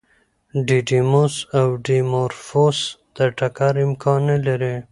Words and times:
ډیډیموس 0.67 1.35
او 1.57 1.67
ډیمورفوس 1.85 2.77
د 3.15 3.17
ټکر 3.37 3.73
امکان 3.85 4.19
نه 4.29 4.37
لري. 4.45 4.75